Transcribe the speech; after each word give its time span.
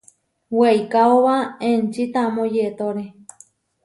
Weikaóba 0.59 1.35
enči 1.69 2.03
tamó 2.13 2.43
yetóre. 2.55 3.05